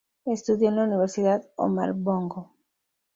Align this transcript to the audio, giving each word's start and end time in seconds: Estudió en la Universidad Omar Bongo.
Estudió 0.25 0.69
en 0.69 0.77
la 0.77 0.85
Universidad 0.85 1.47
Omar 1.57 1.93
Bongo. 1.93 2.55